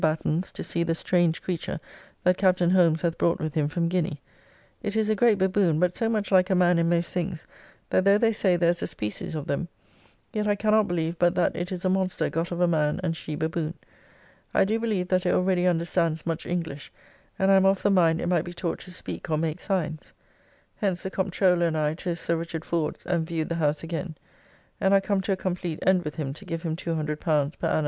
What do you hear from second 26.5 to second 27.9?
him L200 per an.